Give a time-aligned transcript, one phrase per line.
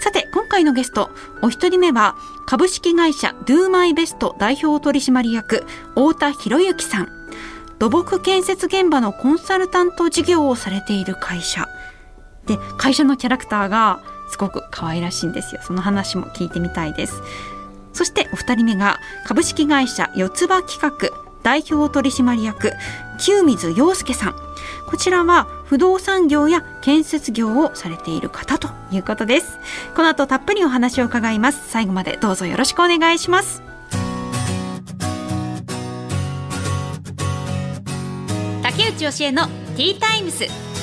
[0.00, 1.10] さて、今回のゲスト、
[1.42, 2.16] お一人目は、
[2.46, 7.08] 株式会社 Do My Best 代表取締役、太田博之さん。
[7.78, 11.68] 土木建設現場のコンサルタント事業をされている会社。
[12.46, 15.60] で、会社のキャラクターがすごく可愛らしいんですよ。
[15.62, 17.22] その話も聞いてみたいです。
[17.92, 21.10] そしてお二人目が株式会社四つ葉企画
[21.42, 22.72] 代表取締役
[23.18, 24.45] 清水洋介さん。
[24.86, 29.58] こちらは不動産業や建設業をされている方ということです。
[29.94, 31.68] この後たっぷりお話を伺います。
[31.68, 33.62] 最後までどうぞよろしくお願いします。
[38.62, 40.75] 竹内義恵のティータイムス。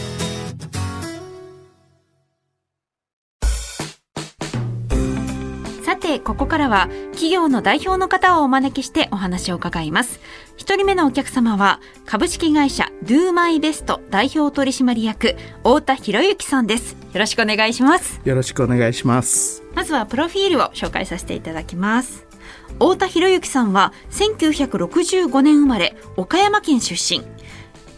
[6.04, 10.20] て、ここからは企業の代表の方をお招きしてお話を伺います。
[10.58, 16.98] 一人目のお客様は株式会社 Do My Best 代表取締役太田博之さんです。
[17.14, 18.20] よろしくお願いします。
[18.26, 19.64] よろしくお願いします。
[19.74, 22.28] まずはプロフィールを紹介させていただきます。
[22.74, 27.24] 太田博之さんは1965年生まれ岡山県出身。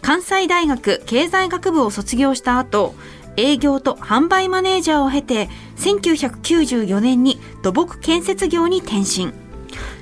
[0.03, 2.93] 関西大学経済学部を卒業した後、
[3.37, 9.33] 営業と販売マネージャーを経て1994年に土木建設業に転身。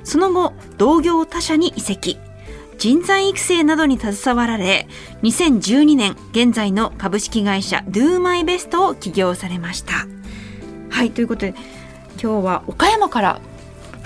[0.04, 2.18] その後同業他社に移籍。
[2.78, 4.88] 人材育成などに携わられ
[5.22, 10.08] 2012年現在の株式会社 DoMyBest を起業されました。
[10.90, 11.56] はいということで
[12.22, 13.42] 今日は岡山から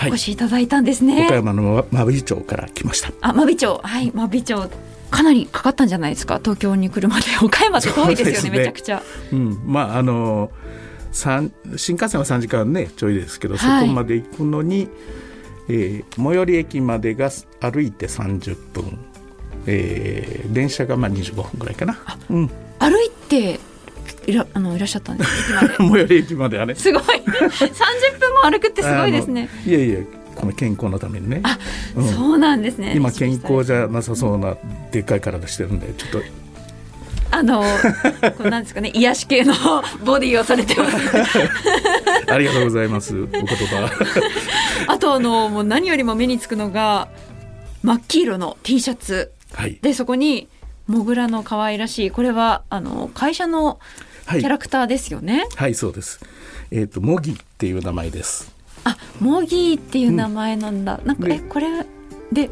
[0.03, 3.11] お越しいただいたんですね、はい、岡山の真備町から来ました。
[3.21, 3.81] あ真備町。
[3.83, 4.69] はい真備町
[5.09, 6.39] かなりかかったんじゃないですか？
[6.39, 7.25] 東京に来るまで。
[7.41, 9.03] 岡山って遠いですよね、ね、めちゃくちゃ。
[9.31, 10.51] うん、まああの
[11.11, 11.51] 新
[11.95, 14.87] 幹線は3時間ねちょいですけど、はい、そこまで行くのに、
[15.67, 18.99] えー、最寄り駅までが歩いて30分、
[19.65, 21.97] えー、電車がまあ25分ぐらいかな。
[22.29, 22.47] うん、
[22.79, 23.59] 歩いて
[24.27, 26.75] いらあのいらっしゃったんです 最寄り駅まではね。
[26.75, 27.03] すごい。
[27.03, 29.49] 30分も歩くってすごいですね。
[29.65, 29.99] いやいや
[30.37, 31.41] この健康のためにね。
[31.43, 31.57] あ、
[31.95, 32.93] うん、そうなんですね。
[32.95, 34.55] 今健康じゃなさそうな
[34.91, 36.21] でっかい体してるんでちょっと。
[37.29, 37.61] あの
[38.37, 39.53] これなんですかね癒し系の
[40.05, 40.97] ボディをされてます。
[42.31, 43.19] ありがとうございます。
[43.19, 43.91] お言葉。
[44.87, 47.09] あとあのもう何よりも目につくのが
[47.83, 50.47] 真っ黄色の T シャツ、はい、でそこに
[50.87, 53.79] モグラの可愛らしいこれはあの会社の
[54.29, 56.19] キャラクターですよね、はい、はい、そうです。
[56.71, 58.56] えっ、ー、とモギっていう名前です
[58.87, 61.85] あモギーっていう名前なんだ、うん、なんかえこれ
[62.31, 62.49] で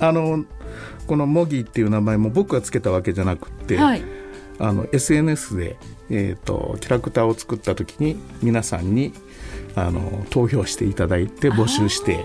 [0.00, 0.44] あの
[1.06, 4.02] このモギーっていう名前も僕がつけたわけじゃなくて、はい、
[4.58, 5.76] あの SNS で、
[6.10, 9.12] えーと、キャラクターを作った時に皆さんに
[9.76, 12.24] あの投票していただいて募集して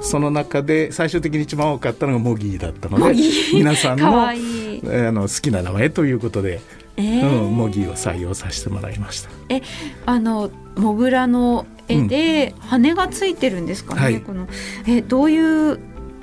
[0.00, 3.14] その中で最終的に一番多かったのがモギーだったので
[3.54, 6.60] 皆さんのあの好きな名前ということで、
[6.96, 9.30] えー、うん、モギーを採用させてもらいました。
[9.48, 9.62] え
[10.06, 14.48] あのモグラの絵で羽がついてるんですかね、うんはい、この。
[14.86, 15.78] えどういう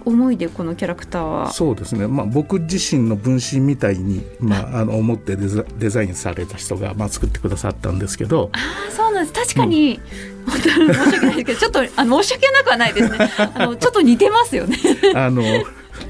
[0.06, 1.52] 思いでこのキャラクターは？
[1.52, 8.50] そうですね、まあ、僕自身の分身みたいに、まあ、あの思ってデザデザインされた人が、まあ、作ってくださったんですけど。
[8.54, 9.34] あそうなんです。
[9.34, 10.00] 確かに、
[10.46, 13.18] うん、本当に申し訳ないですけどちょっとあの申し訳なくはないですね。
[13.56, 14.78] あのちょっと似てますよね。
[15.16, 15.44] あの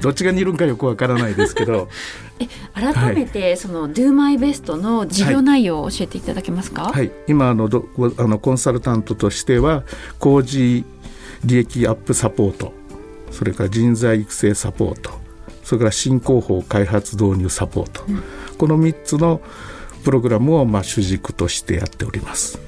[0.00, 1.88] どっちが似るんかよくわからないですけど。
[2.40, 7.86] え改めて、その Do My Best の事業内容を教えていただけますか、はい、はい、今あのど
[8.16, 9.82] あのコンサルタントとしては
[10.18, 10.84] 工事
[11.44, 12.72] 利益アップサポート
[13.30, 15.10] それから人材育成サポート
[15.64, 18.22] それから新工法開発導入サポート、うん、
[18.56, 19.42] この3つの
[20.02, 22.58] プログラムをまあ主軸としてやっております。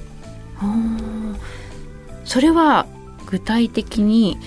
[2.25, 2.85] それは
[3.25, 4.37] 具体的に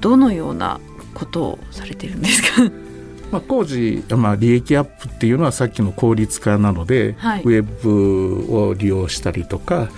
[0.00, 0.80] どのような
[1.18, 2.62] ことをされてるんですか？
[3.30, 9.90] まあ、工事、まあ、利益アップっていうのはさっきの効率化なので、はい、ウェブを利用したりとか、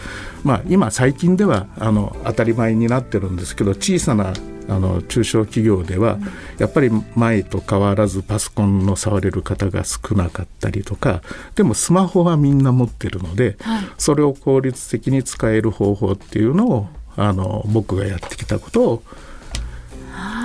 [0.43, 4.33] まあ、今最近ではあの当たり前になってるんですけど小さな
[4.69, 6.19] あの中小企業では、
[6.59, 11.23] やっぱり前と変わらずパソコンの触れる方が少なかったりとか
[11.57, 19.03] でもスマホはみんな持ってるので、はい、それを効率的に使える方法っていうのをあの僕がやってきたことを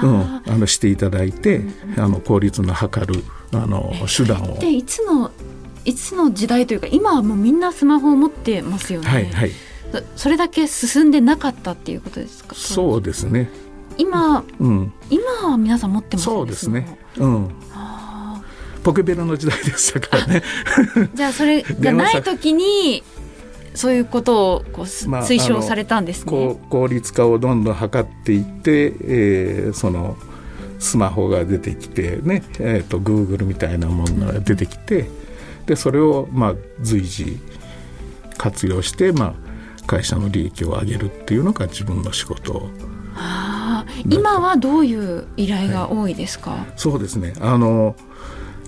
[0.03, 4.57] うん、あのしていただいて、うん、あの効率の測るあの手段を。
[4.59, 5.31] でいつの
[5.85, 9.07] いつの時代というか今はもうみんなスマホを持ってますよね。
[9.07, 9.51] はいはい、
[10.15, 12.55] それだけ進んでなかったっていうことですか？
[12.55, 13.49] そうですね。
[13.97, 16.97] 今、うん、今は皆さん持ってます、そうですね。
[17.17, 17.49] うん。
[18.83, 20.43] ポケベルの時代でしたからね。
[21.15, 23.03] じゃあそれがない時に
[23.75, 26.57] そういうことをこう、推奨されたんですね。
[26.69, 30.17] 効率化をどんどん図っていって、えー、その
[30.79, 35.09] スマホが出てきてね、えーと、グーグルみたいなものが出てきて
[35.65, 37.39] でそれをまあ随時
[38.37, 39.35] 活用して、ま
[39.81, 42.69] あ、会社の利益を上げるっていうのが自分の仕事。
[43.17, 47.33] あ今はどういう依頼が多いですか、はい、そうですね。
[47.39, 47.95] あの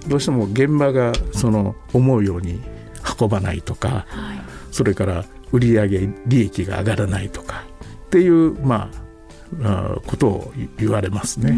[0.07, 2.61] どうしても現場がその思うように
[3.19, 4.39] 運ばないとか、はい、
[4.77, 5.87] それから売上
[6.27, 7.63] 利益が上がらないとか
[8.05, 8.91] っていうま
[9.63, 11.57] あことを言われますね。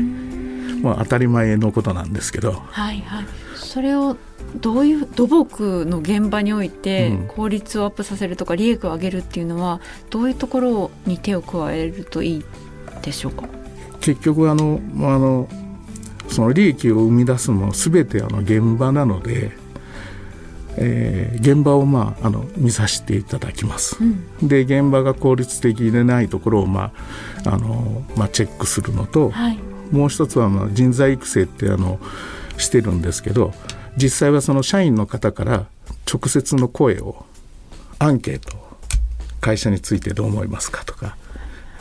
[0.82, 2.54] まあ当たり前のことなんですけど。
[2.54, 3.26] はいはい。
[3.56, 4.16] それを
[4.62, 12.46] どういう土木の現場において効率をアップさせるとか利益を上げるっていうのはどういうところに手を加えるといい
[13.02, 13.50] でしょうか？
[14.00, 15.50] 結局あのあの
[16.30, 19.52] その利益を生み出すのは全てあの現場なので、
[20.82, 23.98] えー、現場を、まあ、あの見させていただきます。
[24.02, 24.06] う
[24.46, 26.94] ん、で現場が効率的でないところを、ま
[27.46, 29.60] ああのまあ、チェックするのと、はい、
[29.92, 32.00] もう一つは、まあ、人材育成ってあの
[32.58, 33.54] してるんですけど
[33.98, 35.66] 実際はその社員の方から
[36.12, 37.26] 直接の声を
[38.00, 38.58] アンケート
[39.42, 41.18] 会社についてどう思いますかとか、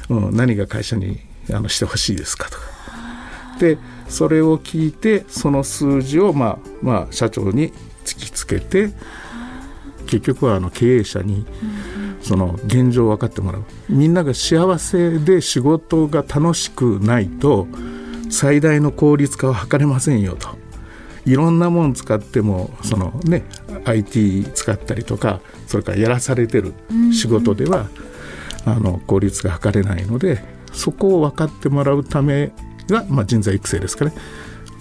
[0.08, 1.20] うん、何が会社に
[1.52, 2.78] あのしてほしいですかとか。
[3.60, 3.78] で
[4.08, 7.72] それを聞いてその数字を、まあまあ、社長に
[8.14, 8.90] 突きつけて
[10.06, 11.46] 結局はあの経営者に
[12.22, 17.69] その現状を分かってもらうみんなが幸せで仕事が楽しくないと
[18.31, 20.56] 最大の効率化は図れませんよと
[21.25, 23.44] いろんなもの使ってもそのね
[23.84, 26.72] IT 使ったりとかそれからやらされてる
[27.12, 27.88] 仕事では、
[28.64, 32.52] あの効率が図れないのでそこを分かってもらうため
[32.88, 34.12] が、まあ、人材育成ですかね。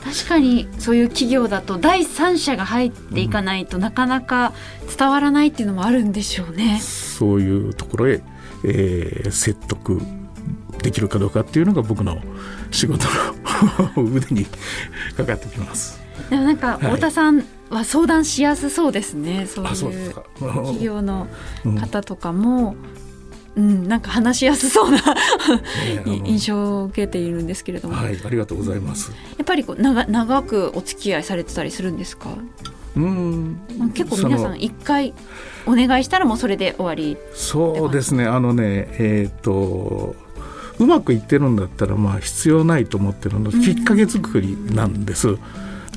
[0.04, 4.54] 確かにそういう企業だと第三者が入っていかないと、なかなか
[4.98, 6.80] 伝わらないっていうのもあるんでしょうね。
[6.82, 8.22] そういうところへ、
[8.64, 10.02] えー、説得
[10.82, 12.22] できるかどうかっていうのが僕の
[12.72, 13.06] 仕事
[13.96, 14.46] の 腕に
[15.16, 16.00] かかってきます。
[16.30, 21.28] でもなんか太田さんは相談しやすそうですね、はい、そういう企業の
[21.80, 22.76] 方とかも、
[23.58, 25.00] うん、なんか話しやすそうな
[26.06, 29.12] 印象を受けているんですけれども、はい、ありがとうございます。
[29.12, 32.30] やっぱりこう長長くお付き合いされてたりするんですか？
[32.96, 33.60] うん、
[33.94, 35.14] 結構皆さん一回
[35.66, 37.18] お願いしたらもうそれで終わり。
[37.34, 38.26] そうですね。
[38.26, 40.16] あのね、えっ、ー、と。
[40.80, 45.40] うまくいってるんだったらまあ必要ないと思ってるので、きっかけ作りなんです。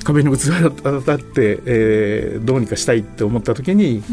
[0.03, 4.03] 壁にぶつかって、えー、どうにかしたいって思った時に、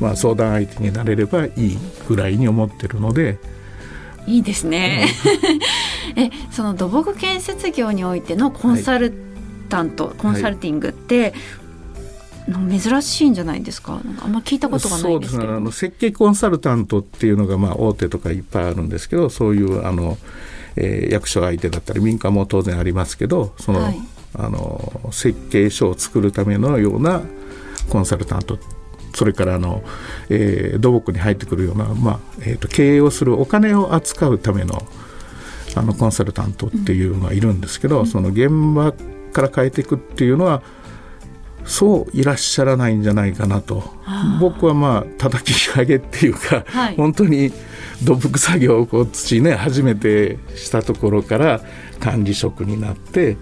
[0.00, 1.78] まあ、相談相手になれればいい
[2.08, 3.38] ぐらいに思ってるので。
[4.26, 5.06] いいですね。
[6.16, 9.12] えその土木建設業においてのコンサル
[9.68, 11.34] タント、はい、コンサルティングって、
[12.50, 14.00] はい、珍しいんじゃないですか？
[14.22, 20.16] あんま聞いたことがないですけど、ね、あの設計コンサルタントっていうのがまあ大手とかいっぱいあるんですけどそういうあの、
[20.76, 24.00] えー、役所相手だったり民間も当然ありますけどその、はい、
[24.36, 27.22] あの設計書を作るためのような
[27.88, 28.58] コンサルタント
[29.14, 29.82] それからあの、
[30.28, 34.82] えー、土木に入ってくるような、まあえーと、経営をするお金を扱うための
[35.76, 38.92] あのコンサルタントっていうのがいるんですけど、うん、その現場
[39.32, 40.62] から変えていくっていうのは
[41.64, 43.82] そういらっしゃらないんじゃないかなと。
[44.40, 47.52] 僕はまあ叩き上げっていうか、はい、本当に
[48.02, 51.60] 土木作業をこう土ね初めてしたところから
[52.00, 53.36] 管理職になって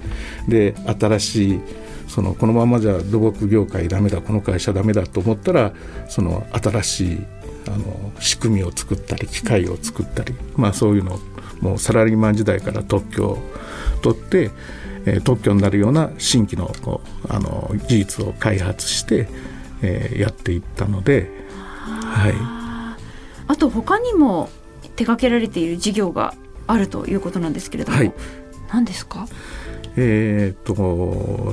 [0.49, 1.61] で新しい
[2.09, 5.73] そのこのままじゃ土木業界ダメだこの会社ダメだと思ったら
[6.09, 7.27] その新しい
[7.69, 11.19] あの仕組みを作ったり機械を作ったり、まあ、そういうのを
[11.61, 13.39] もうサラリーマン時代から特許を
[14.03, 14.51] 取って、
[15.07, 19.29] えー、特許になるような新規のこうあの技術を開発して、
[19.83, 21.31] えー、やっていったので。
[21.85, 22.35] はい。
[23.49, 24.49] あと他にも
[24.97, 26.35] 手掛けられている事業が
[26.67, 28.13] あるということなんですけれども、はい、
[28.73, 29.27] 何ですか？
[29.97, 30.75] えー、っと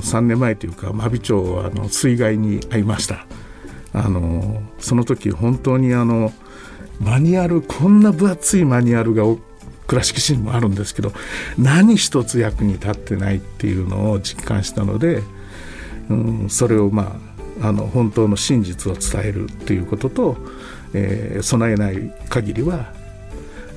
[0.00, 3.26] 3年前というか真備町はあの水害に遭いました。
[3.92, 6.32] あのその時本当にあの
[7.00, 9.24] マニュアルこんな分厚いマニュアルが
[9.90, 11.12] 倉敷市にもあるんですけど
[11.58, 15.20] 何一つ役に立ってないっていうのを実感したので、
[16.08, 17.18] うん、それをま
[17.60, 20.36] ああの本当の真実を伝えるっていうことと、
[20.94, 22.94] えー、備えない限りは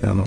[0.04, 0.26] あの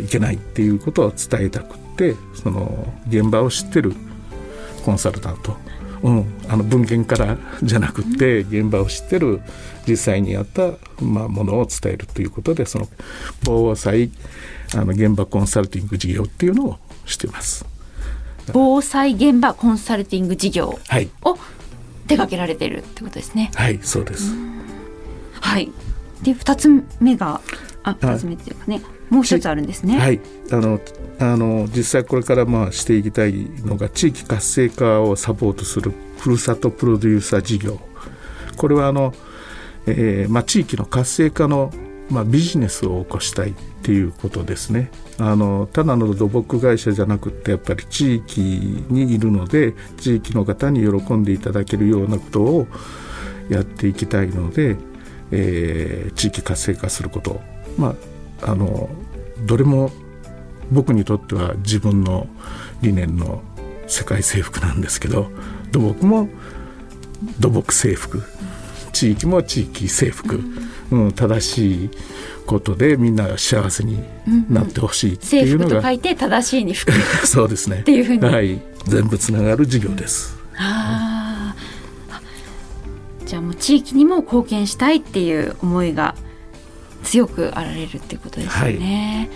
[0.00, 3.94] いけないっていうことを伝えたくってその現場を知ってる
[4.84, 5.56] コンサルタント
[6.00, 9.40] うん、あの文献からじゃなくて現場を知ってる
[9.84, 12.86] 実際にやった、まあ、ものを伝えるということでその
[13.44, 14.12] 防災
[14.74, 17.64] あの現場コンサルティング事業っていうのをしています。
[18.52, 20.78] 防災現場コンサルティング事業を
[22.06, 23.50] 手掛けられているってことですね。
[23.54, 24.34] はい、そうです。
[25.40, 25.70] はい。
[26.22, 26.68] で二つ
[27.00, 27.40] 目が
[27.84, 29.98] あ二つ目っていうかねもう一つあるんですね。
[29.98, 30.20] はい。
[30.50, 30.80] あの
[31.20, 33.32] あの実際これからまあしていきたい
[33.64, 37.78] のが地域活性化をサポートするふるさとプロデューサー事業。
[38.56, 39.14] これはあの、
[39.86, 41.72] えーまあ、地域の活性化の
[42.10, 44.90] まあ、ビジネスを起こしたいっていうことですね。
[45.18, 48.40] あのただの土木会社じゃなくてやっぱり地域
[48.88, 52.66] にいるので地域の方に喜んでいただけるようなことを
[53.48, 54.76] やっていきたいので、
[55.32, 57.40] えー、地域活性化すること。
[57.76, 57.94] ま
[58.42, 58.88] ああの
[59.44, 59.90] どれも
[60.70, 62.28] 僕にとっては自分の
[62.82, 63.42] 理念の
[63.86, 65.30] 世界征服なんですけど
[65.72, 66.28] 土木も
[67.40, 68.22] 土木征服。
[68.92, 70.42] 地域も地域征服、
[70.90, 71.90] うん、正しい
[72.46, 74.02] ことでみんな幸せに
[74.48, 76.92] なってほしいっていうのが、うんうん、と書いて正しいに服
[77.26, 80.36] そうですねっていうふうに、はい、全部つながる事業です。
[80.56, 81.54] あ
[83.26, 86.14] じゃあもう地域にも貢献したいっていう思いが
[87.04, 89.28] 強くあられるっていうことですよね。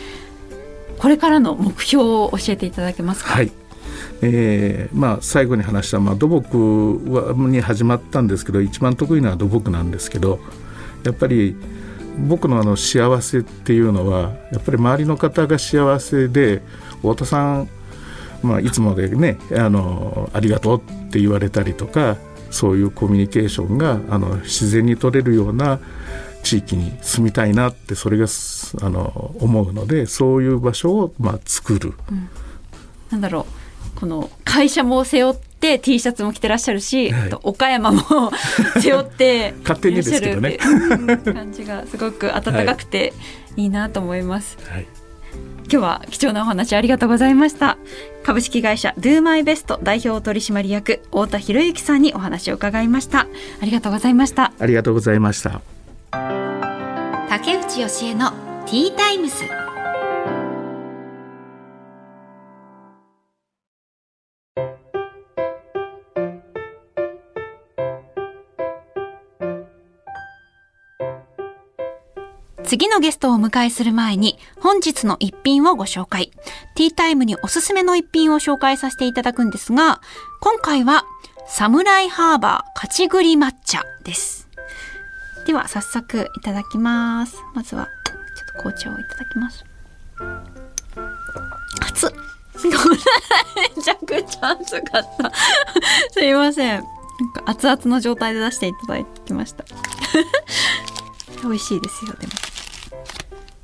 [0.51, 3.33] はい、これからの目標を教えていただけますか？
[3.33, 3.53] はい。
[4.25, 10.39] えーまあ、最後に話した、まあ、土木はに始まったんですけど一番得意なのは土木なんですけど
[11.05, 11.57] やっぱり
[12.19, 16.63] 僕のあの幸せっていうのはやっぱり周りの方が幸せで
[16.97, 17.69] 太田さん、
[18.43, 22.17] まあ、いつもでねあのありがとうって言われたりとか
[22.51, 25.81] そういうコミュニケーションがあの自然に取れるような
[26.43, 28.27] 地域に住みたいなってそれが
[28.83, 31.95] あの思うのでそういう場所をまあ作る。
[32.11, 32.29] うん、
[33.11, 33.47] なんだろ
[33.97, 38.03] うこの会社も背負って T シャツも着てらっしゃるし、はい、岡山も
[38.81, 40.59] 背負って 勝手にですけどね。
[41.25, 43.13] 感じがすごく温かくて
[43.57, 44.59] いいなと思います。
[44.69, 44.87] はい。
[45.71, 47.79] 今日は貴重なお話ありがとうございました。
[48.25, 53.27] 株式会社 Do My Best 代表取締役太田博之さんにお話を伺いました。
[53.61, 54.53] ありがとうございました。
[54.59, 55.63] ありがとうございました。
[57.29, 58.31] 竹内義恵の
[58.67, 59.62] ティータイムス
[72.73, 76.31] 次のゲストをお迎えする前に本日の一品をご紹介。
[76.75, 80.01] ティータイムにおすすめの一品を紹介させていただくんですが、
[80.41, 81.05] 今回は
[81.47, 84.49] サムライハーバー勝ち栗抹茶です。
[85.47, 87.37] では早速いただきます。
[87.55, 89.67] まずはちょっと紅茶をいただきます。
[91.83, 92.11] 熱っ
[93.77, 95.31] めちゃくちゃ熱かった。
[96.11, 96.81] すいません。
[96.81, 96.85] なん
[97.35, 99.63] か熱々の状態で出していただきました。
[101.45, 102.33] 美味しいですよ、でも。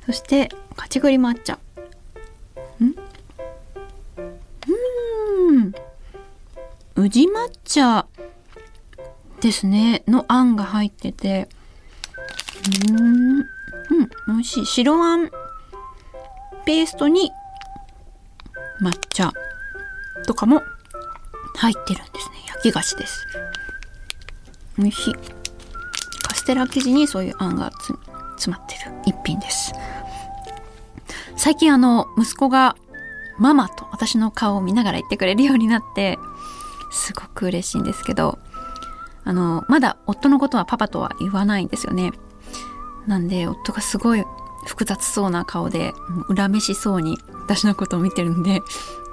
[0.09, 1.59] そして勝ち栗抹茶。
[2.81, 2.95] ん？
[5.47, 5.71] うん。
[6.95, 8.07] 宇治抹茶
[9.39, 10.01] ですね。
[10.07, 11.47] のあんが入ってて。
[12.89, 13.37] うん。
[13.37, 13.45] うん
[14.25, 14.65] 美味しい。
[14.65, 15.29] 白あん
[16.65, 17.31] ペーストに
[18.81, 19.31] 抹茶
[20.25, 20.63] とかも
[21.57, 22.37] 入ってるんですね。
[22.47, 23.27] 焼き菓子です。
[24.75, 25.13] 美味しい。
[26.23, 27.99] カステラ生地にそういうあんが詰
[28.57, 29.71] まってる一品です。
[31.39, 32.75] 最近あの息子が
[33.37, 36.19] ママと私の顔を見ながら言ってくれるようになって
[36.91, 38.37] すごく嬉しいんですけど
[39.23, 42.11] あのまだ夫のことはパパとは言わないんですよね。
[43.07, 44.25] なんで夫がすごい
[44.65, 45.93] 複雑そうな顔で
[46.27, 48.59] 恨めしそうに私のことを見てるんで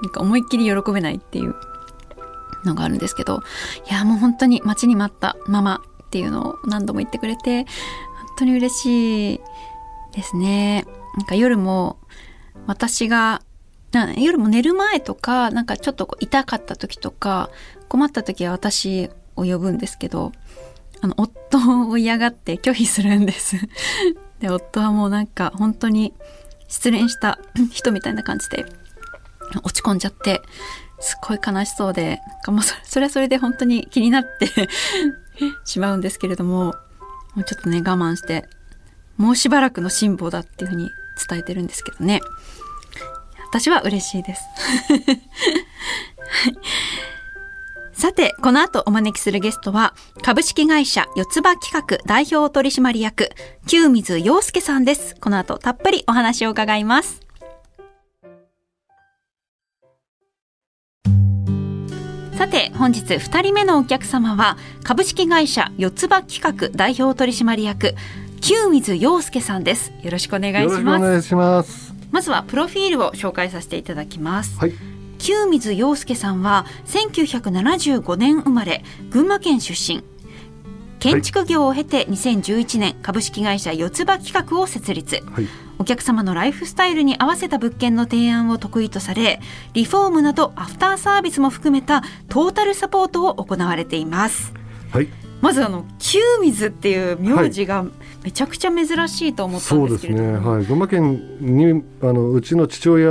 [0.02, 1.54] なんか思いっきり喜べないっていう
[2.64, 3.40] のがあるんですけど
[3.88, 7.66] いやもう本当に待ちに待ったママっていうのを何度も言ってくれて本
[8.38, 9.40] 当に嬉しい
[10.12, 10.86] ですね。
[11.16, 11.98] なんか夜も
[12.66, 13.42] 私が
[14.18, 17.50] 夜も寝る前とかなんかちょっと痛かった時とか
[17.88, 20.32] 困った時は私を呼ぶんですけど
[21.00, 23.56] あの夫を嫌がって拒否するんです。
[24.40, 26.12] で夫はもうなんか本当に
[26.68, 27.38] 失恋した
[27.70, 28.66] 人みたいな感じで
[29.62, 30.42] 落ち込んじゃって
[31.00, 34.68] すっごい悲しそうでなんかもうそれはそれで本当に気になって
[35.64, 36.74] しまうんですけれども
[37.34, 38.46] もうちょっとね我慢して
[39.16, 40.90] もうしばらくの辛抱だっていうふうに
[41.28, 42.20] 伝えてるんですけどね
[43.48, 44.42] 私は嬉しいです
[47.96, 53.30] さて、この後お招きするゲストは、株式会社四つ葉企画代表取締役、
[53.66, 55.16] 旧水洋介さんです。
[55.18, 57.26] この後たっぷりお話を伺います。
[62.36, 67.94] さて本日2人目のお客様は株式会社四つ葉企画代表取締役
[68.40, 69.92] 清水洋介さんです。
[70.02, 71.02] よろしくお願いします。
[71.02, 71.94] お願いします。
[72.10, 74.58] まずはプロフィールを紹介させていただきます。
[74.58, 74.72] はい。
[75.18, 80.04] 清水洋介さんは1975年生まれ群馬県出身。
[80.98, 85.46] 建築業を経て2011年株式会社四つ葉企画を設立、はい。
[85.78, 89.40] お客様のライフスタイルに合わせた物件の提案を得意とされ
[89.74, 94.52] リフォームなどアフターサービスも含めたトータルサポートを行われています。
[94.90, 95.08] はい。
[95.42, 97.84] まずあの清水っていう名字が
[98.26, 100.56] めちゃくちゃ珍しいと思ったんそうですすでけれども、ね。
[100.56, 100.66] はい。
[100.66, 103.08] 群馬県にあのうちの父親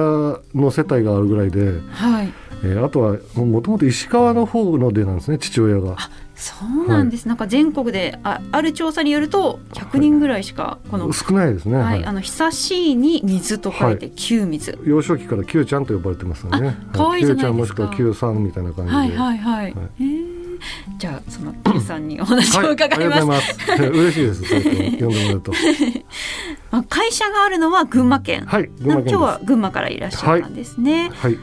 [0.53, 2.33] の世帯があるぐらいで、はい。
[2.63, 5.95] えーあとはもともと石川の方のでなんですね父親が。
[6.35, 11.85] そうなんです、なんか全国であある調査によると100人ぐらいしかこの、少ないですね、はい。
[11.85, 12.05] はい。
[12.05, 16.77] あの久しいに水と書いて旧水、幼少期から Q ちゃんと呼ばれてますよね。
[16.91, 17.41] あ可愛いじゃないですか。
[17.41, 18.97] Q ちゃんもしくは Q さんみたいな感じで。
[18.97, 19.73] はいはいはい、はい。
[20.01, 20.34] えー
[20.97, 24.01] じゃあその Q さんにお話をはい伺います,、ありがとうございます。
[24.01, 25.51] 嬉しいです呼んでもらうと。
[26.71, 31.37] まあ会社があるのは群馬県、はい今日は群馬からいらっしゃったんですね、はい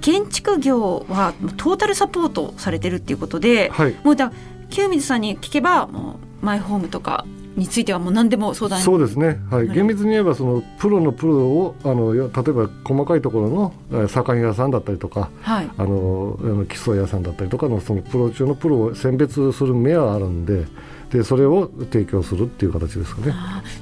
[0.00, 3.96] 建築業はトータルサポートされてるっていうことで、はい。
[4.04, 4.30] もうだ
[4.70, 7.26] 清水さんに聞けばもうマイホームとか
[7.58, 9.74] についてはもう何でも相談そうですね、はい、はい。
[9.74, 15.70] 厳密に言えばそのプロのプロをあのよ例えば細かいところのえー左官屋さんだったりとかはい。
[15.76, 20.66] あのあの基礎屋さんだったりとかのそのプロ中のプロを選別する目はあるんで
[21.10, 23.34] でそれを提供するっていう形ですかね。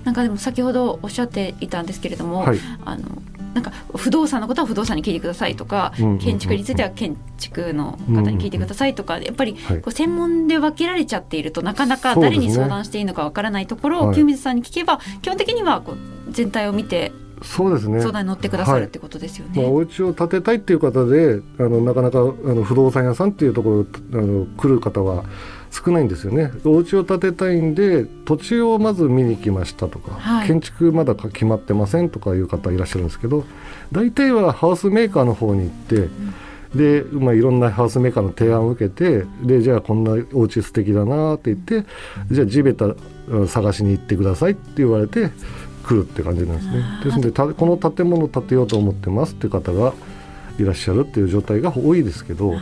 [0.04, 2.58] なんかでも先ほどおっしゃっていたんですけれども、はい。
[2.84, 3.04] あの
[3.56, 9.80] なんか不動産のことは不動産に聞いてくださいとか、建築については建築の方に聞いてくださいとか、やっぱりはい。
[9.80, 14.14] こう専門で分けられちゃっているとなかなか誰に相談していいのかわからないところを、はい。
[14.14, 15.96] 清水さんに聞けば基本的にはこう
[16.30, 18.00] 全体を見てそうですね。
[18.00, 19.62] 相談に乗ってくださるってことですよね。
[19.62, 25.24] まあ、お家を建てたいっていう方であのなかなかあの不動産屋さんっていうところあの来る方は
[25.70, 26.52] 少ないんですよね。
[26.64, 30.46] お家を建てたいんで土地をまず見に来ましたとか、はい。
[30.48, 33.44] 建築まだか決まってませんとかいう方いらっしゃるんですけど
[33.92, 36.08] 大体はハウスメーカーの方に行って、
[36.74, 41.88] で、まあ、いろんなハウスメーカーの提案を受けてでじゃあこんなお家素敵だなって言って
[42.30, 42.86] じゃあ地べた
[43.28, 45.30] うん探しに行ってくださいって言われて
[45.84, 46.82] 来るって感じなんですね。
[47.04, 49.94] ですのでたこの建物を建てようと思ってますって方が
[50.58, 52.54] いらっしゃるっていう状態が多いですけど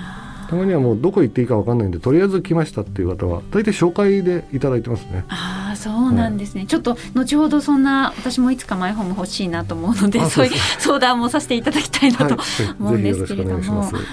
[0.49, 5.25] たまにはもうどこ行っていいか分かんないんでとりあえず来ましたっていう方は大体紹介でいただいてますね。
[5.29, 12.37] ああそうなんですね、ちょっと後ほどそんな私もいつかマイホーム欲しいなと思うのであそういう相談もさせていただきたいなと、
[12.79, 14.07] 思うんですけれどもぜひよろしくお願い。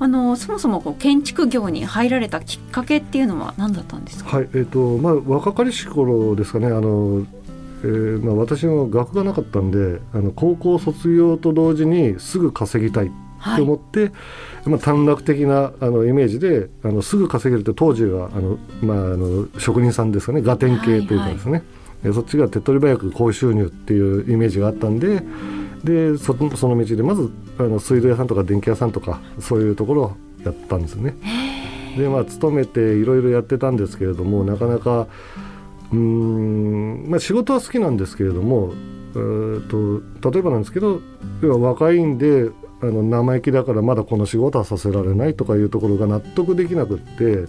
[0.00, 4.36] あのそもそもこう建築業に入られたきっかけっていうのは何だったんですか？
[4.36, 6.68] はい、えっ、とまあ若かりし頃ですかね。
[6.68, 7.26] あの、
[7.82, 13.10] えーまあ私も学がなかったんで、あの高校卒業と同時にすぐ稼ぎたい
[13.56, 14.10] と思って、
[14.64, 21.62] まあ短絡的なあのイメージで、あのすぐ稼げるって当時はあのまああの職人さんですかね、ガテン系というかですね。
[22.04, 25.22] えそっちが手っ取り早く高収入っていうイメージがあったんで
[25.84, 31.14] でそその道でまずあの水道屋さんとか電気屋さんとかそういうところをやったんですね。
[31.96, 35.08] でまあ勤めていろいろやってたんですけれどもなかなか
[35.92, 38.72] うーん、まあ、仕事は好きなんですけれども
[39.14, 41.00] えーと例えばなんですけど
[41.42, 47.46] 要は若いんであの生意気だからまだこの仕事はさせられないとかいうところが納得できなくって。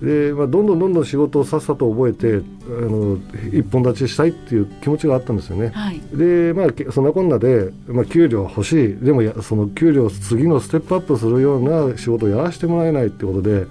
[0.00, 3.18] でまあ、どんどんどんどん仕事をさっさと覚えてあの
[3.52, 5.72] 一本立ちしたいっていう気持ちがあったんですよね。
[5.74, 13.66] はい、でまあけそんなこんなで、まあ、給料欲しいでもやその給料を次のステップアップするような仕事をやらせてもらえないってことで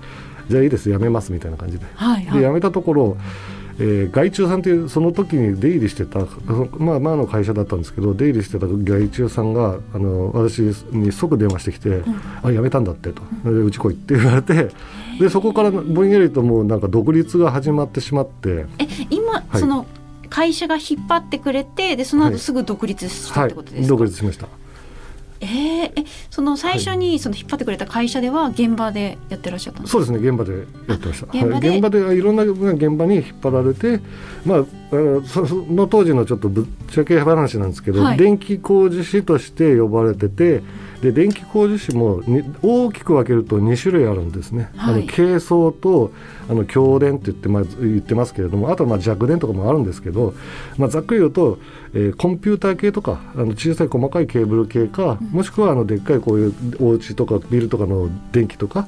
[0.50, 1.86] じゃあいいです辞めますみたいな感じで。
[1.96, 3.18] はい、はい、で辞めたところ、
[3.80, 6.20] えー外注さんというその時に出入りしてた
[6.80, 10.62] まあまあの会社だったんですけど出入りしてた外注さんがあの私
[10.92, 12.02] に即電話してきて
[12.44, 14.70] 「あ辞めたんだって」と「でうち来い」って言われて
[15.20, 18.66] でそこからぼんやりともうなんか独立が始まってしまって。
[18.80, 19.86] え今、いその
[20.30, 23.88] 会社が引っ張ってくれてでそのはい後すぐ独立したはいってことですか？
[23.88, 24.48] 独立しました。
[25.42, 30.04] えーえその最初にその引っ張ってくれた会社では現場でやってらっしゃったんですか？
[30.04, 31.28] そうですね現場でやってました。
[31.28, 31.70] 現場で？
[31.70, 34.02] はい、現場でいろんな現場に引っ張られて
[34.46, 38.18] まああのそその当時のちょっとぶっちゃけ話なんですけど、はい。
[38.18, 40.64] 電気工事士として呼ばれてて
[41.02, 44.94] で電気工事士もに大きく分けると2種類あるんですね、はい。
[44.96, 46.12] あの軽装と
[46.50, 50.34] あの強電って言って,、まあ、言ってますけれどもあとはまあ弱電とかもあるんですけど、
[50.78, 51.60] まあ、ざっくり言うと、
[51.94, 58.88] えーコンピューター系とかあの小さい細かいケーブル系か、もしくはあのでっかいこういうお家とかビルとかの電気とか、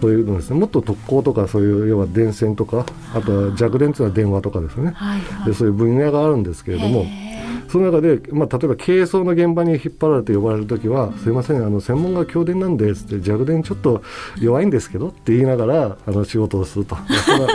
[0.00, 0.58] そういうのですね。
[0.58, 4.92] もっと特攻とかそういう要は電線とかあとは弱電っていうのは電話とかですね。
[4.94, 5.48] はいはい。
[5.48, 7.36] でそういう分野があるんですけれどもへ
[7.68, 14.02] その中で、まあ、例えば軽装の現場に引っ張られて呼ばれる時は「すいませんあの専門が教電なんで」つって「弱電ちょっと
[14.40, 16.96] 弱いんですけど」って言いながらあの仕事をすると。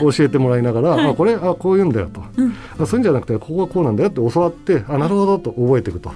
[0.01, 6.11] 教えてもらいながら「はい、あこれあこういうんだよ」と、うん、あそういうんじゃなくてここはこうなんだよって教わってあなるほどと覚えていくと。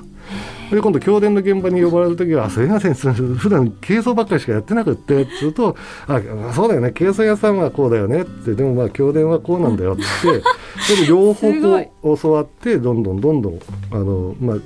[0.72, 5.76] で今度教電の現場に呼ばれる時は「すいません普段軽装ばっかりしかやってなくって」っつうと
[6.08, 6.22] 「あ
[6.54, 10.04] そうだよね軽装屋さんはこうだよね」ってでもまあ教電はこうなんだよって。
[10.76, 13.60] でも両方こう教わってどんどんどんどん
[13.92, 14.58] あの、まあ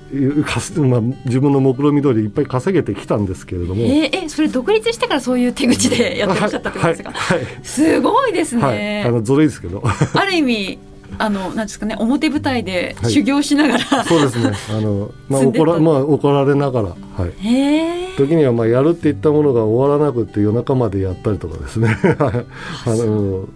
[0.81, 3.83] まあ、自分の目論見通りいっぱい稼げてきたんですけれども。
[3.83, 9.83] えー、えそれ独立してからそういう手口でやってらっしゃったってことですか、はいはい、すごいですね、はい、あのずるいですけど。
[10.13, 10.79] ある意味
[11.19, 14.51] あのなんですかね表舞台で修行しながら、はい、そうですね。
[14.69, 21.89] あの、まあ、怒らまあ怒られながら、はい、時にはまあやるって言ったものが終わらなくて夜中までやったりとかですね。
[22.17, 22.45] あ
[22.85, 23.47] の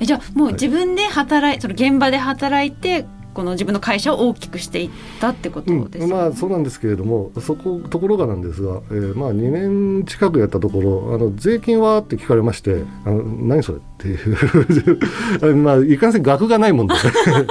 [0.00, 4.90] じゃあもう自分で働いその現場で働いてこの自分の会社を大きくしていっ
[5.20, 6.04] たってことです、ね。
[6.04, 11.98] うん、まあそうなんですけれどもそこところがなんですが、えー、まあ2年近くやったところあの税金は？
[11.98, 15.56] って聞かれましてあの何それっていう。
[15.56, 16.94] まあいかんせん額がないもんで。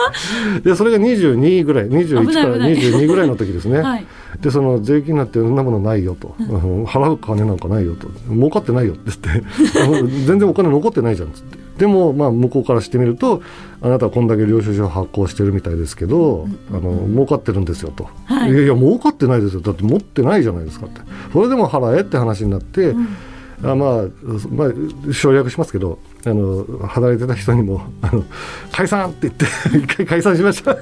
[0.63, 3.79] でそれが22ぐらい21から22ぐらいの時ですね。
[3.81, 4.05] はい。
[4.41, 8.07] でその税金なんてそんなものないよと、うん、払う金なんかないよと。
[8.29, 9.43] 儲かってないよって言って。
[10.25, 13.41] 全然お金残ってないじゃんっつってでもまあ向こうからしてみると
[13.81, 19.61] あなたはこんだけ領収書発行してるみたいですけど、あの儲かってるんですよと、はい、いやいや儲かってないですよ。
[19.61, 21.01] だって持ってないじゃないですかって。
[21.33, 23.07] それでも払えって話になって、うん、
[23.63, 24.03] あまあ、
[24.49, 28.23] まあ、省略しますけどあの働いてた人にもあの
[28.71, 29.45] 解散って言って
[29.77, 30.77] 一回解散しました。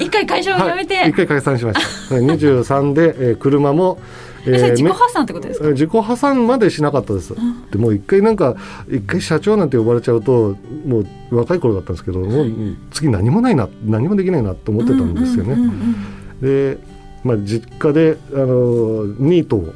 [0.00, 2.14] 一回会社を辞めて、はい、一回解散しました。
[2.16, 3.98] 23で、えー、車も
[4.46, 5.68] えー、自己破産ってことですか？
[5.68, 8.56] 自己破産までしなかったです、うん、でも一回なんか
[8.88, 11.00] 一回社長なんて呼ばれちゃうとも
[11.30, 12.50] う若い頃だったんですけどもう
[12.90, 15.56] 次何もないな何もできないなと思ってたんですよね。
[16.40, 16.78] で、
[17.22, 19.74] まあ、実家であのニートを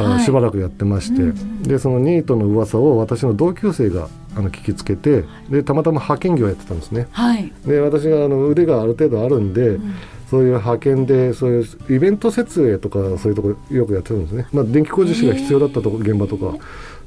[0.00, 7.08] あしばらくやってまして、うん、でそのニートの噂を私の同級生があの聞きつけてでたまたま派遣業やってたんですね。
[7.12, 9.94] はい、で私があの腕がある程度あるんで、うん。
[10.30, 16.56] そういう派遣でそういうイベント設営とかそういうとこよくやってるんですね、まあ、電気工事士が必要だったとこ現場とか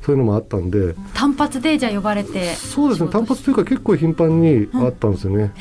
[0.06, 0.96] そういうのもあったんで。
[1.14, 2.54] 単発でじゃあ呼ばれて。
[2.56, 3.10] そうですね。
[3.10, 5.54] 単発というか結構頻繁にあったんですよね、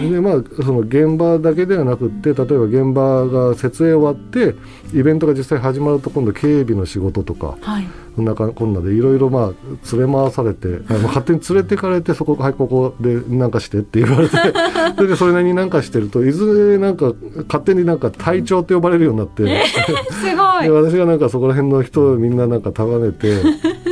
[0.00, 4.54] うん、でまあその現場だけではなくって例えば現場が設営終わって
[4.94, 14.36] イベントが実際始まると今度警備の仕事とか、はいそんなこんなでいろいろまあ連れ回されて、まあ、勝手に連れてかれてそこはいここで何かしてって言われて
[14.96, 17.12] それでそれなりに何かしてるといずれなんか
[17.46, 20.70] 勝手になんか隊長って呼ばれるようになって、えー、すごい。
[20.70, 23.42] 私がなんかそこら辺の人をみんななんか束ねて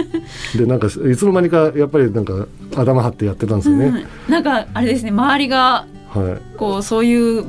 [0.59, 4.07] でなんかいつの間にかやっぱりなんか頭張ってやってたんですよね。
[4.28, 7.44] うん、なんかあれですね周りがはい、こうそういう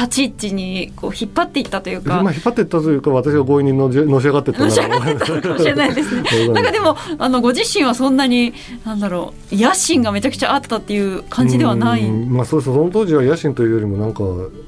[0.00, 6.48] 立ち位置にこう引っ張っていったというか、まあ、引っ張っていったというか私が強引にのしのし上がってったのかもしれな いですね。
[6.48, 8.54] なんかでもあのご自身はそんなに
[8.86, 12.08] なんだろう野心がめちゃくちゃあったっていう感じではない。
[12.10, 14.20] まあそうですその当時は野心というよりもなんか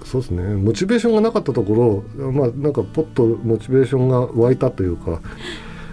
[0.05, 0.43] そうですね。
[0.55, 5.21] モチベーションがなかったところまあなんかポッとモチベーションが湧いたというか。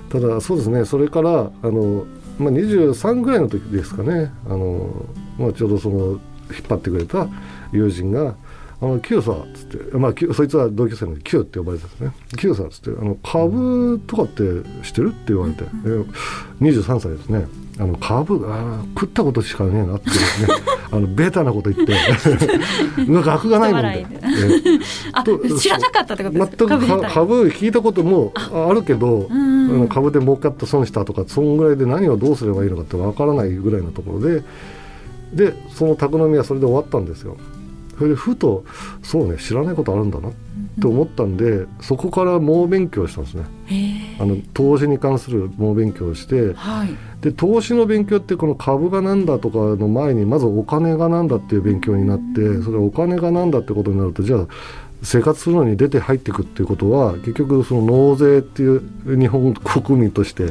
[0.10, 0.86] ただそうですね。
[0.86, 2.04] それからあの、
[2.40, 4.32] まあ、23ぐらいの時ですかね。
[4.48, 4.90] あの、
[5.38, 6.20] まあ、ちょうどその引っ
[6.68, 7.28] 張ってくれた
[7.72, 8.34] 友人が
[8.82, 12.12] 「あの、キューさ、つって、まあ、そいつは同級生のキューって呼ばれてたんですね。
[12.38, 14.44] キューさ、つって、あの、株とかって
[14.84, 16.14] 知ってるって言われて、うん、
[16.62, 17.46] 23歳ですね。
[17.80, 20.16] あの株あ食ったことしかねえなってね。
[20.92, 21.96] あのベタなこと言って。
[23.08, 24.06] 額がないもんで、
[25.14, 25.24] あ
[25.58, 26.78] 知らなかったってことですか？
[26.78, 28.70] 全く株聞いたこともあ。
[28.74, 29.30] るけど、
[29.90, 34.44] 株で儲かった損したとかそんぐらいで何をどうすればいいのかってわからないぐらいのところで
[35.34, 37.38] でその宅飲みはそれで終わったんですよ。
[38.00, 38.64] それでふと
[39.04, 40.32] そうね知らないことあるんだなっ
[40.82, 43.44] て思ったんで、そこから猛勉強したんですね。
[44.20, 54.48] あの投資に関する猛勉強をして、はい、で投資の勉強ってこの株がなんだとかの前にまずお金がなんだっていう勉強になってそれお金がなんだってことになるとじゃあ
[55.04, 60.50] 生活するのに出て入っていくっていうことは結局その納税っていう日本国民として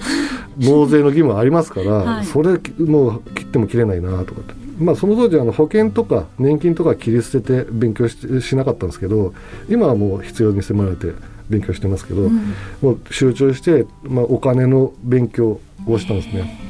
[0.58, 4.57] 納税の義務ありますから、 はい、それもう切っても切れないなとかって。
[4.78, 9.34] まあ、その当時あの保険とか年金とか切り捨てて勉強ししなかったんですけど
[9.68, 11.12] 今はもう必要に迫られて
[11.48, 16.68] 勉強してますけど、うん、もう集中して、まあ、お金の勉強をしたんですね。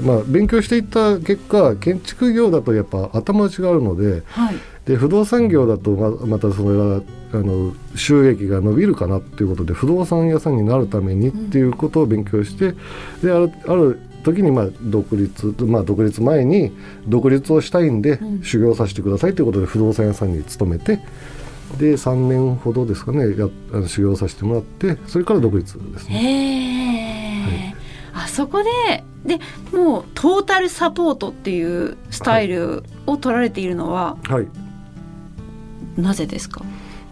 [0.00, 4.54] まあ、勉強していった結果建築業だとやっぱ頭打ちがあるのではい、
[4.86, 12.72] で不動産業だとままたそれはあの収益が伸びるかなっていうことで不動産屋さんになるためにっていうことを勉強して、
[13.22, 16.72] であるある時にまあ独立、まあ、独立前に
[17.06, 21.00] 独立をしたいんで修行させてくださいということで不動産屋さんに勤めて
[21.78, 26.14] で3年ほどですかねやあの修行させてもらってそれから独立ですね。
[26.16, 27.76] へはい、
[28.24, 29.38] あそこでで
[29.72, 34.48] もうトータルサポートっていうスタイルを取られているのは、はい、
[36.00, 36.64] なぜですか？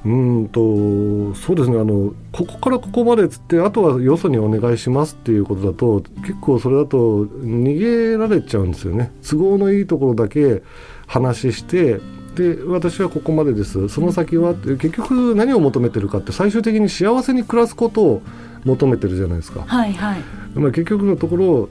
[0.09, 9.12] うんとそうですねあのここからここまでっつってあとはよそにお願いしますっていうことだと結構それだと逃げられちゃうんですよね。
[9.23, 10.62] 都合のいいところだけ
[11.07, 12.01] 話して
[12.37, 13.88] で私はここまでです。
[13.90, 18.23] その先は結局何を求めてるかって最終的に幸せに暮らすことを
[18.64, 19.64] 求めてるじゃないですか。
[19.66, 20.21] はいはい、
[20.55, 21.68] まあ、結局のところ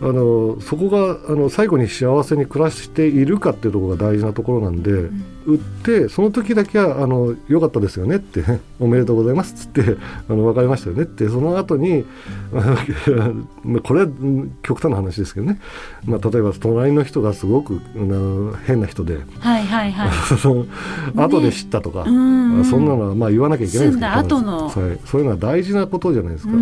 [0.00, 8.44] あのそこがあの最後に幸せに暮らしているかっていうところが大事なところなんで、うん、売ってその時だけはあの良かったですよねって
[8.80, 9.96] おめでとうございますっつって
[10.28, 12.04] あの分かりましたよねってその後に
[13.82, 14.08] これは
[14.62, 15.60] 極端な話ですけどね、
[16.06, 17.80] まあ、例えば隣の人がすごく
[18.66, 20.10] 変な人で、はいはいはい、
[21.16, 25.24] 後で知ったとか、ね、そんなのはまあ言わなきゃいけないですけど後の、そうい。
[25.24, 26.52] うのは大事なことじゃないですか。
[26.52, 26.58] で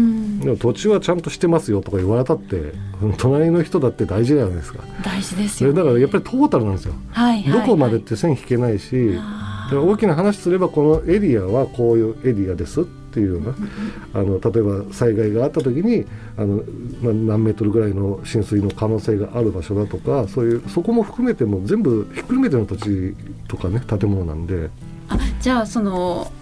[0.50, 2.72] も土地はちゃんとしてますよとか言われたって
[3.18, 4.82] 隣の人だって大事じゃないですか。
[5.04, 6.94] 大事ですよ、ね、だからやっぱりトータルなんですよ。
[7.10, 9.18] はいはいはい、どこまでって線引けないし
[9.72, 13.54] 大きな話すればこのエリアはこういうエリアですっていうような
[14.14, 16.04] あの例えば災害があった時に
[16.36, 16.56] あの、
[17.02, 23.14] まあ、何メートルぐらいの浸水の可能性がある場所だとかそういうそこも含めても全部ひっくるめての土地
[23.48, 24.70] とかね建物なんで。
[25.08, 26.32] あじゃあその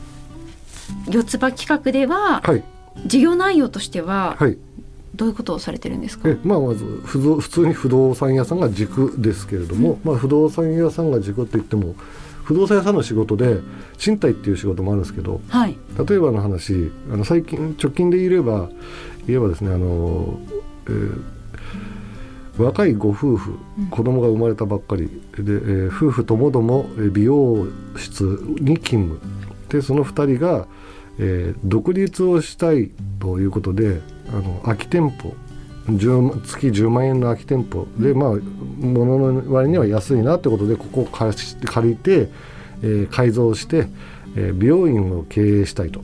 [1.09, 2.65] 四つ葉企画では、はい、
[3.07, 4.59] 事業内容としては、はい、
[5.15, 6.29] どういうことをされてるんですか？
[6.29, 11.95] え、まあ、まず普通に不動産屋さんが軸ですけれども、うん、まあ、不動産屋さんが軸って言っても
[12.51, 13.61] 不動産屋さんの仕事で
[13.97, 18.69] 賃貸っていう仕事もあるんですけど、はい、例えばの話あの最近直近で言えば
[19.29, 20.37] 言えばですねあの、
[20.87, 23.57] えー、若いご夫婦、
[23.93, 28.25] 子供が生まれたばっかりで、えー、夫婦ともども美容室
[28.59, 29.21] に勤務。
[29.69, 30.67] でその2人が、
[31.21, 35.37] えー、独立をしたいということであの空き店舗
[35.99, 38.31] 月10万円の空き店舗で、まあ
[38.79, 42.29] 物の割には安いなってことでここを借りて、
[42.83, 43.89] えー、改造して、
[44.37, 46.03] えー、美容院を経営したいと。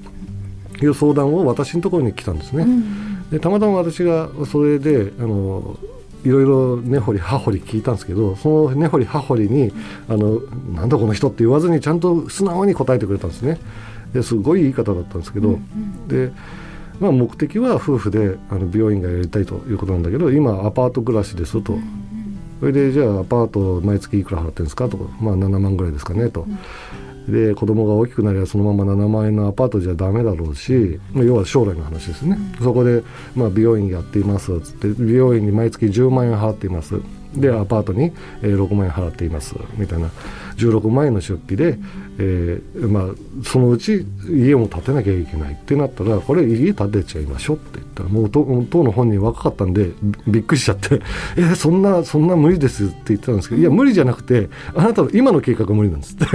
[0.83, 2.65] いう相談を私のところに来たんですね。
[2.65, 5.79] うん、でたまたま私がそれであの
[6.25, 9.73] いろいろ根掘り葉掘り聞いたんですけどその根掘り葉掘りに
[10.09, 10.41] あの
[10.75, 13.59] なんだこの人って言わずにちゃんと素直に答えてくれたんですね。
[14.13, 16.33] ですごいいい方だったんですけど、うんうん、で
[17.01, 21.79] まあ、目的は夫婦であの美容院がやりたいということなんだけど今アパート暮らしですと、
[22.61, 26.47] それでじゃあアパート毎月いくら払ってるんですかとか、まあ、7万ぐらいですかねと。
[27.29, 33.03] で子供が大きくなればそのまま7万円のアパートじゃダメだろうし、まあ、要は将来の話ですね、そこで、
[33.35, 37.01] まあ、美容院やっていますっつって美容院に毎月10万円払っています
[37.35, 38.13] でアパートに、
[38.43, 39.55] え、6万円払っています。
[39.77, 40.11] みたいな。
[40.57, 41.79] 16万円の出費で、
[42.19, 43.05] えーまあ、
[43.45, 49.91] そのうち家も建てなきゃいけないってなったらこれ家建てちゃいましょうって言ったらもう当の本人若かったんで
[50.27, 51.01] びっくりしちゃって
[51.37, 56.27] 「え、そんなそんな無理です」って言ってたんですけど「いや無理じゃなくてあなたの今の計画無理なんです」って。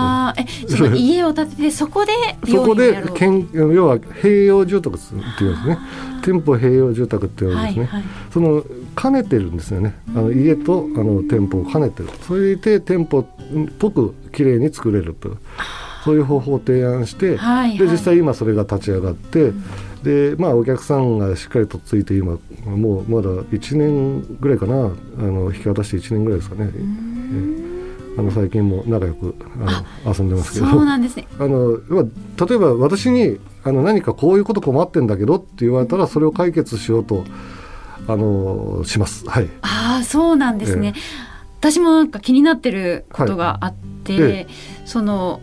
[0.00, 2.12] あえその家を建ててそこで
[2.46, 5.00] そこでけん要は併用住宅っ
[5.38, 5.78] ていうんですね。
[6.22, 8.62] 店舗併用住宅って言うんですね、はいはい、その
[8.94, 9.94] 兼ねてるんですよね。
[10.14, 12.10] あの家とあの店舗を兼ねてる。
[12.26, 13.26] それで店舗っ
[13.78, 15.36] ぽく綺麗に作れると。
[16.04, 24.74] そういう方法を提案して、はいはい、で実際今それが立ち上がって、うん、でまあお客さんがしっかりとついて今もうまだ1年ぐらいかな。
[25.18, 26.70] あの引き渡して1年ぐらいですかね。
[28.18, 30.66] あの最近も仲良くあの遊んでますけど。
[30.66, 31.26] そうなんですね。
[31.38, 37.24] あの例えば私にあの何かこういうこと困ってんだけどって言われたらそれを解決しようと
[38.08, 39.26] あのします。
[39.28, 39.48] はい。
[39.62, 40.94] ああそうなんですね。
[40.96, 41.02] えー、
[41.60, 44.46] 私もなんか気になってることがあって、はいえ。
[44.48, 45.40] ー、その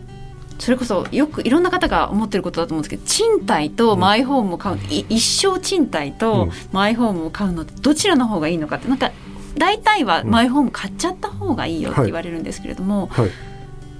[0.58, 9.12] それこそよくいろんな方が思ってることだと思うんですけど賃貸とマイホームを買う、うん、一生賃貸とマイホームを買うのってどちらの方がいいのかってなんか
[9.58, 13.26] 大体はマイホーム買っちゃった方がいいよって言われるんですけれども、はい。
[13.26, 13.34] はい、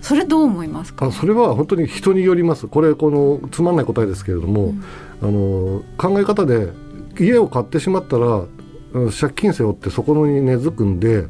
[0.01, 1.07] それどう思いますか？
[1.07, 2.67] あそれは本当に人によります。
[2.69, 4.83] これこのつまんない答えですけれども、うん、
[5.23, 6.69] あの考え方で
[7.19, 8.45] 家を買ってしまったら
[9.21, 11.27] 借金背負ってそこに根付くんで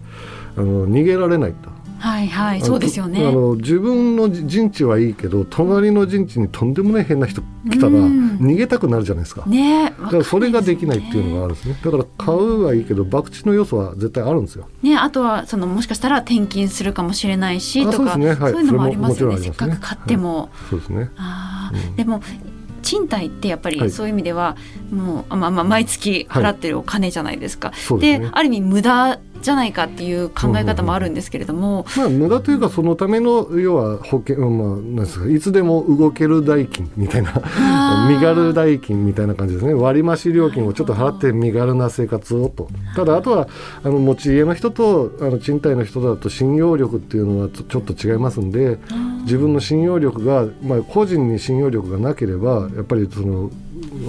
[0.57, 1.71] あの逃げられないと。
[1.99, 3.27] はいはいそうですよね。
[3.27, 11.77] あの自分の陣地はいいけど隣の陣地にとんでもない変な人来たら逃げたくなるじゃないですか、ね、だからそれができないっていうのがあるんですね。
[11.83, 18.35] だから買うはいいけど博打の要素は絶対あるんですよ、ね、あとはそのもしかしたら転勤するかもしれないしとかそう,、ね。
[18.35, 21.11] はい、そういうのもありますよね、ね、せっかく買っても、はい、そうですね。
[21.17, 22.23] あ、うん、でも
[22.83, 24.57] 賃貸ってやっぱりそういう意味では、
[24.91, 27.73] もう、まあ、まあ毎月払ってるお金じゃないですか。
[27.73, 37.33] はい、で、ね、ある意味無駄じゃないかっていう考え方もあるんですけれども、まあ、無駄というかそのための要は保険、まあ、なんですかいつでも動ける代金みたいな
[38.11, 39.75] 身軽代金みたいな感じですね。
[39.75, 42.69] 割増料金をちょっと払って身軽な生活をと。
[42.95, 43.49] ただあとは
[43.83, 48.79] あの持ち家の人とあの賃貸の人だと信用力っていうのはちょっと違いますんで
[49.23, 53.51] 自分の信用力が、まあ、個人に信用力がなければやっぱりその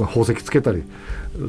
[0.07, 0.83] 宝石つけたり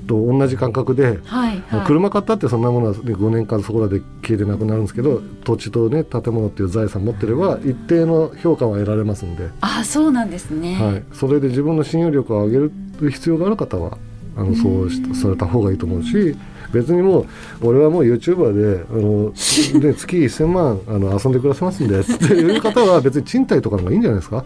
[0.06, 9.48] と同じ感覚で、はいはい、車買ったってそんなものは、ね、5年間そこらで消えてなくなるんですけど土地と、ね、建物っていう財産持ってれば一定の評価は得られますんで。
[9.60, 12.72] あそうなんですね、はい、それで自分の信用力を上げる
[13.10, 13.98] 必要がある方は
[14.36, 16.36] あのそうされた方がいいと思うし。
[16.72, 17.26] 別にもう
[17.62, 19.32] 俺はもう YouTuber であの
[19.80, 24.44] で 月1000万あの遊んで暮らせますんでっていう方は 別に賃貸とかの方がいいんじゃないですか。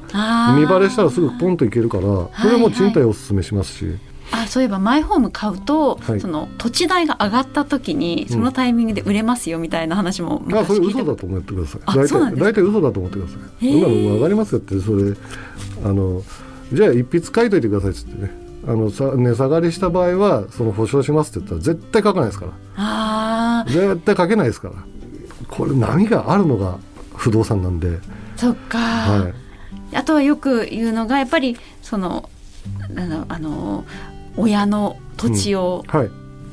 [0.59, 3.85] 見バレしたらすぐポンといけるからそれはもう賃貸をおすすめしますし。
[3.85, 11.81] はいはいあそういえばマイホーム買うと、はい、その土地代が上がった時にそのタイミングで売れますよみたいな話も昔聞いて、うん、あそれ嘘だと思ってください。
[11.87, 13.71] 大体大体嘘だと思ってください。
[13.71, 15.15] そんなの上がりますよってそれ
[15.85, 16.23] あの
[16.73, 18.45] じゃあ一筆書いといてくださいっつってね。
[18.67, 22.53] あのさ値下がりした場合はその保証しますって言ったら絶対書かないですから。
[22.77, 24.75] あ絶対書けないですから。
[25.49, 26.79] これ波があるのが
[27.15, 27.99] 不動産なんで。
[28.37, 29.33] そっか、は
[29.93, 32.29] い、あとはよく言うのがやっぱりその
[32.97, 33.85] あのあの
[34.37, 35.99] 親の土地を、うん。
[36.01, 36.09] はい、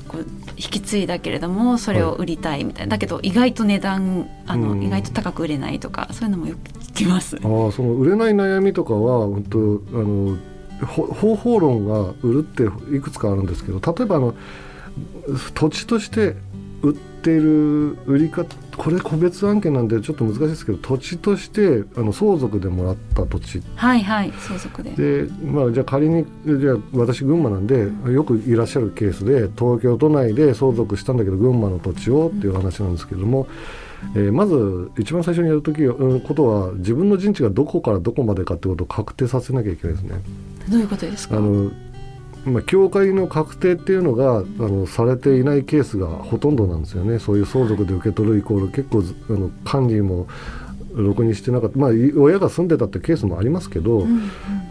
[0.08, 0.26] こう
[0.58, 7.38] 引き継いだけれどもそれを売りたいみたいな、だけど意外と値段あの、うん、意外と高く売れないとかそういうのもよく聞きます。
[7.38, 7.48] あそ
[7.82, 9.60] の売れない悩みとかは本当
[9.94, 10.38] あの
[10.86, 12.64] 方法論が売るって
[12.96, 14.36] いくつかあるんですけど例えばあの
[15.54, 16.36] 土地として
[16.82, 23.62] 売っている売り方これ個別案件なんでちょっと難しいですけど土地としてあの相続でもらった土地。
[23.76, 24.92] はいはい相続で。
[24.92, 33.48] で、まあ、じゃあ仮にじゃあ私群馬なんで、うん、よくいらっしゃるケースで東京都内で相続したんだけど群馬の土地をっていう話なんですけれども、
[34.16, 40.16] うん、えー、まず一番最初にやる時、うん、ことは自分の陣地がどこからどこまでかってことを確定させなきゃいけないですね。
[40.70, 41.38] どういうことですか？
[41.38, 41.70] あの
[42.46, 47.20] まあ、教会の確定っていうのがあのされていないケースがほとんどなんですよね。
[47.20, 50.28] そういう相続で受け取るイコール結構あの管理も
[50.94, 54.22] ろくにしてなかった、まあ、親が住んでたってケースもありますけど、うん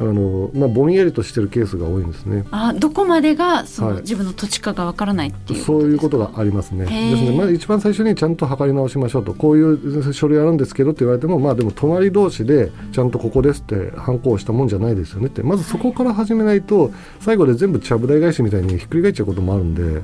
[0.01, 2.45] うん、あのまあ、ぼんやりとしてるケースが多いんですね。
[2.51, 6.85] あどこまでがその、はい、自分の土地かがわからないっていうそういうことがありますね。
[6.85, 9.35] ですので、まあ、一番最初にちゃんと測り直しましょうと。
[9.35, 15.43] こういう書類あるんですけどって言われても、まあ、でも隣同士でちゃんとここですって反抗したもんじゃないですよねって。
[15.43, 20.03] まずそこから始めないと、はい、最後で全部ちゃぶ台返しみたいにひっくり返っちゃうこともあるんで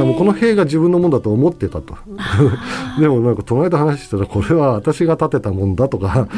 [0.00, 1.96] あのこの塀が自分のもんだと思ってたと。
[3.00, 6.28] でもなんか隣と話したらこれは私が建てたもんだとか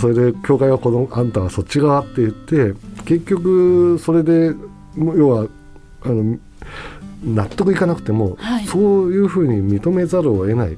[0.00, 2.74] それで教会はこのあんたはそっち側って言って
[3.04, 4.54] 結局それで
[4.96, 5.46] 要は
[6.02, 6.38] あの
[7.24, 10.76] 納得いかなくても、はい、そういうふうに認めざるを得ないっ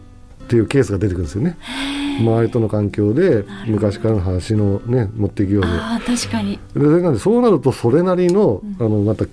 [0.48, 1.57] ていうケースが出てくるんですよね。
[2.20, 5.68] 周りとの環境で昔からの話のね持っていくようで。
[5.70, 6.59] あ確かに。
[6.75, 9.25] でなんでそうなるとそれなりのあのまた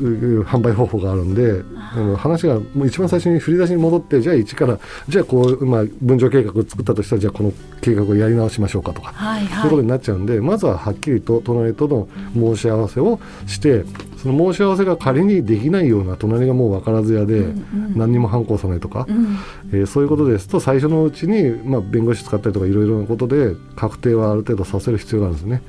[0.00, 13.84] 販売方法があるんであの話がもう一番最初に振り出しに戻ってじゃあ一からじゃあこう、まあ、分譲計画を作ったとしたらじゃあこの計画をやり直しましょうかとか、はいはい、そういうことになっちゃうんでまずははっきりと隣との申し合わせをして
[14.22, 17.54] その申し合わせが仮にできないような隣がもう分からず屋で
[17.94, 19.16] 何にも反抗さないとか、うん。
[19.16, 19.38] うん、
[19.72, 20.46] えー、そういうことです。
[20.46, 25.62] と最初のうちに、まあ、弁護士使ったりとかいろいろなことで確定はある程度させる必要があるんですね。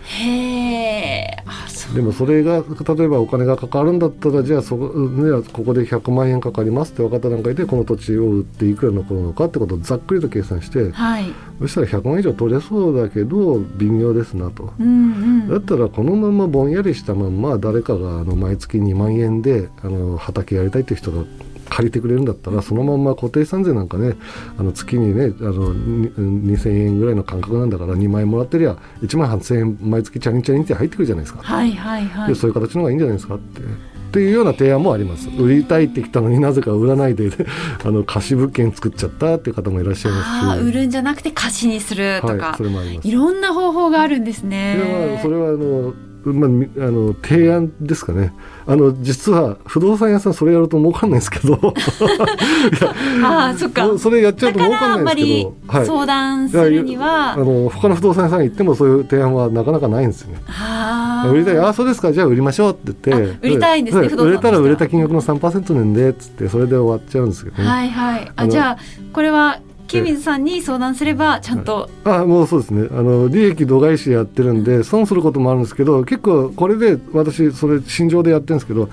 [1.92, 2.64] へでもそれが
[2.98, 11.26] 例えばお金がかかるんだったらじゃあそこ,、ね、ここで100万円かかりますって分かった段階でこの土地を売っていくら残るのかってことをざっくりと計算して、はい、
[11.60, 14.90] そしたら100万以上取れそうだけど微妙ですなと、うんう
[15.46, 21.24] ん、だったらこのままぼんやりしたまんま誰かがあの毎月2万円であの畑やりたいっていう人が
[21.72, 24.16] 借りてくれるんだったらそのまま固定資産税なんかね
[24.58, 33.62] あの月にねあの2000円ぐらいの感覚なんだから2万円もらってりゃ1万8000円毎月チャリンチャリンって入ってくるじゃないですか、はいはいはい、でそういう形の方がいいんじゃないですかって。
[33.62, 35.30] っていうような提案もあります。
[35.30, 37.30] 売りたいってきたのになぜか売らないで
[37.82, 40.68] あの貸し物件作っちゃったっていう方もいらっしゃいますし。
[40.68, 43.08] 売るんじゃなくて貸しにするとか、はい、それもあります。
[43.08, 45.20] いろんな方法があるんですね。
[45.24, 45.94] それはあの
[46.26, 46.50] まあ、
[46.88, 48.34] あの提案ですかね。
[48.68, 51.60] あの実は不動産屋さんそれやると儲かんないですけど。
[53.26, 53.98] あそっか。
[53.98, 57.34] それやっちゃうと儲かんないですけど、はい、相談するには。
[57.34, 60.42] あの他の不動産屋さん行ってもそういう提案はなかなかないんですよね。
[61.30, 61.58] 売りたい。
[61.60, 62.12] あそうですか。
[62.14, 63.38] じゃあ売りましょうって言って。
[63.42, 67.68] 売りたいんですね売れたら売れた金額の3%なんでっつってそれで終わっちゃうんですけどね。
[67.68, 68.32] はいはい。
[68.36, 68.78] あじゃあ
[69.14, 69.60] これは
[69.92, 72.88] 清水さんに相談すればちゃんと、あもうそうですね。
[72.92, 78.90] あの利益度外視やってるんで損することもあるんですけど結構これで私それ心情でやってるんですけど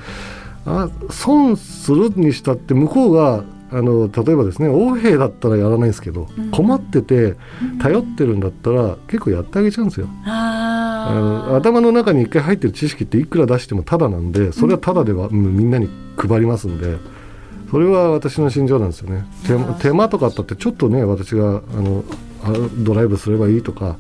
[0.67, 7.37] あ損するにしたって向こうがあの例えばですね横兵だったらやらないですけど、うん、困ってて
[7.81, 10.09] 頼ってるんだったら結構やってあげちゃうんですよ。
[10.25, 11.11] あ
[11.51, 16.97] の頭の中に一回入ってる知識っていくら出してもただなんでそれはただでは、うん、みんなに配りますんで。
[17.71, 19.25] それは私の心情なんですよね。
[19.81, 22.03] 手間とかあったってちょっとね私があの
[22.79, 23.97] ドライブすればいいとか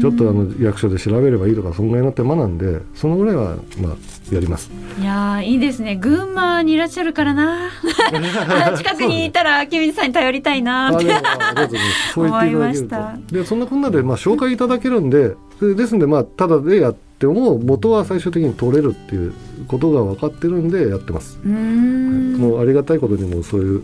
[0.00, 4.70] ちょっとあの役所で調べればいいとかそんぐらいの手間なんでそのぐらいはまあやります。
[5.00, 5.96] いやいいですね。
[5.96, 7.70] 群馬にいらっしゃるからな。
[8.76, 11.06] 近くにいたら清水さんに頼りたいなって。
[12.14, 12.96] そう言っていただけると。
[13.34, 19.34] でそんなこんなでまあ紹介いただけるんでですんでまあただでやっても元は最終的に取れるっていう
[19.66, 21.38] ことが分かってるんでやってます。
[21.44, 23.82] もうありがたいことにもそういう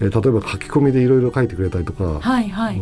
[0.00, 2.80] えー、例えば書き込みでいろいろ書いてくれたりとか、はいはい、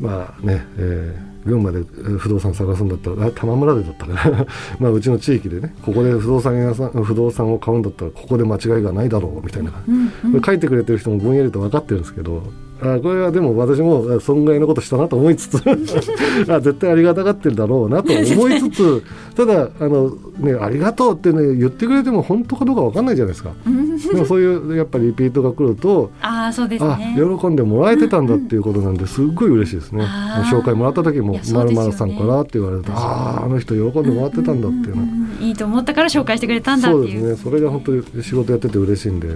[0.00, 1.82] まあね、えー、群馬で
[2.18, 4.46] 不動産探すんだったら玉村でだったかな
[4.78, 12.42] まあうちの地域でねここで不動産屋さん不動産を買うんだったらここで間違いがないだろうみたいな、うんうん、書いてくれてる人もぼんやりと分かってるんですけど
[12.80, 15.56] あこれはでも私も損害のことしたなと思いつつ
[16.50, 19.02] あ絶対ありがたがってるだろうなと 思いつつ
[19.34, 23.50] ただあの、ね、ありがとうって、ね、言ってくれても本当かどうか分かんないじゃないですか。
[24.12, 29.22] でもそういうやっぱりリピートが来るとあそうです、ね、喜んでもらえてたんだっていうことなんです。
[29.22, 30.04] っごい嬉しいですね、
[30.50, 35.02] 紹介もらった時も「まるまるさんから」って言われてあああの人喜んでもらってたんだっていうの、
[35.40, 37.36] いいと思ったから紹介してくれたんだそうですね。
[37.36, 39.28] それが本当に仕事やってて嬉しいんで。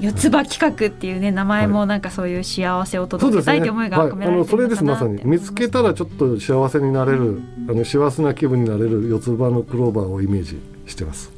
[0.00, 11.32] 四つ葉企画っていうね名前もなんかそういう幸せを届けたいって思いが込められてるのかな、それですまさに見つけたらちょっと幸せになれる、あの幸せな気分になれる四つ葉のクローバーをイメージしてます。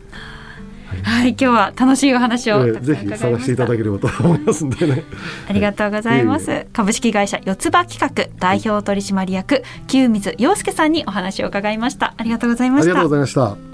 [1.05, 5.05] はい、今日は楽しいお話を、えー、ぜひ探していただければと思いますんでね。
[5.49, 6.51] ありがとうございます。
[6.51, 12.15] えー、株式会社四つ葉企画代表取締役清水洋介さんにお話を伺いました。
[12.17, 12.91] ありがとうございました。
[12.91, 13.72] ありがとうございました。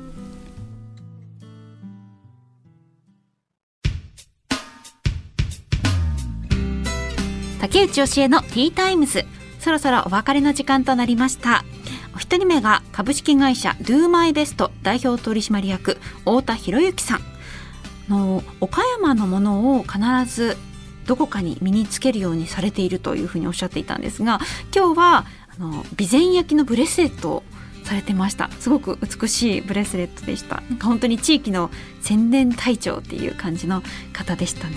[7.61, 9.24] 竹内教えのティータイムズ。
[9.59, 11.64] そろそろお別れの時間となりました。
[12.14, 17.20] お一人目が株式会社 Do My Best 代表取締役太田博之さん。
[18.09, 20.56] の岡山のものを必ず
[21.06, 24.40] どこかに身につけるようにされているというふうにおっしゃっていたんですが
[24.74, 25.24] 今日はあ
[25.59, 27.42] の備前焼のブレスレットを
[27.84, 28.50] されてました。
[28.61, 30.62] すごく美しいブレスレットでした。
[30.68, 31.70] なんか本当に地域の
[32.02, 33.82] 宣伝隊長っていう感じの
[34.12, 34.76] 方でしたね。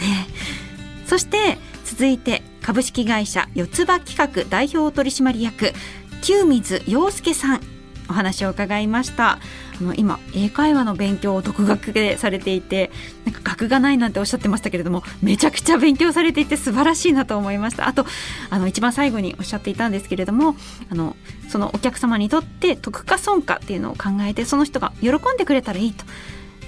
[1.06, 5.74] そして続いて株式会社四つ葉企画代表取締役
[6.22, 7.62] 清水洋介さん
[8.10, 9.40] お話を伺いました。
[9.80, 12.92] あの今英会話の勉強を独学でされていて
[13.26, 17.88] なんか学がないなんておっしゃってましたけれどもめちゃくちゃ勉強されていて素晴らしいなと思いました。
[17.88, 18.06] あと
[18.50, 20.56] あの一番最後におっしゃっていたんですけれども
[20.92, 21.16] あの
[21.50, 26.06] そのお客様にとって得か損かっていうのを考えてその人が喜んでくれたらいいと。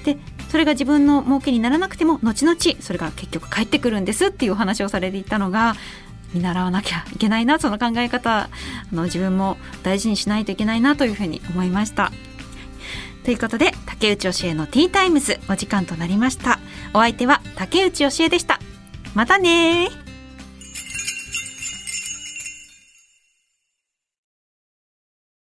[0.05, 0.17] で
[0.53, 5.73] それが自分の儲けにならなくても後々それが結局返ってくるんですっていうお話をされていたのが
[6.31, 8.49] 見習わなきゃいけないなその考え方あ
[8.91, 12.11] の自分も大事にしないといけないなというふうに思いました。
[13.23, 16.59] ということで竹内教えのティータイムズお時間となりました。
[16.93, 18.59] お相手は竹内教えでした。
[19.15, 20.02] またね